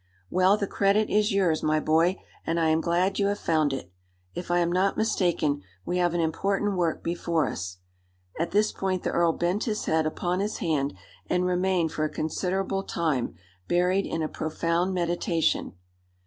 Well, 0.31 0.57
the 0.57 0.65
credit 0.65 1.11
is 1.11 1.31
yours, 1.31 1.61
my 1.61 1.79
boy; 1.79 2.19
and 2.43 2.59
I 2.59 2.69
am 2.69 2.81
glad 2.81 3.19
you 3.19 3.27
have 3.27 3.37
found 3.37 3.71
it. 3.71 3.91
If 4.33 4.49
I 4.49 4.57
am 4.57 4.71
not 4.71 4.97
mistaken, 4.97 5.61
we 5.85 5.99
have 5.99 6.15
an 6.15 6.19
important 6.21 6.75
work 6.75 7.03
before 7.03 7.47
us." 7.47 7.77
At 8.39 8.49
this 8.49 8.71
point 8.71 9.03
the 9.03 9.11
earl 9.11 9.31
bent 9.33 9.65
his 9.65 9.85
head 9.85 10.07
upon 10.07 10.39
his 10.39 10.57
hand, 10.57 10.95
and 11.29 11.45
remained 11.45 11.91
for 11.91 12.03
a 12.03 12.09
considerable 12.09 12.81
time 12.81 13.35
buried 13.67 14.07
in 14.07 14.23
a 14.23 14.27
profound 14.27 14.95
meditation. 14.95 15.73